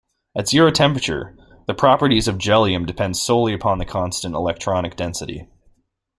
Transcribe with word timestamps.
At 0.35 0.47
zero 0.47 0.71
temperature, 0.71 1.37
the 1.67 1.75
properties 1.75 2.27
of 2.27 2.39
jellium 2.39 2.87
depend 2.87 3.17
solely 3.17 3.53
upon 3.53 3.77
the 3.77 3.85
constant 3.85 4.33
electronic 4.33 4.95
density. 4.95 5.47